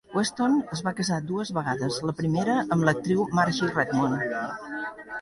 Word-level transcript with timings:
Weston 0.17 0.53
es 0.75 0.81
va 0.87 0.93
casar 0.99 1.19
dues 1.33 1.51
vegades, 1.59 2.01
la 2.11 2.17
primera 2.23 2.57
amb 2.65 2.91
l'actriu 2.91 3.31
Marge 3.41 3.73
Redmond. 3.77 4.61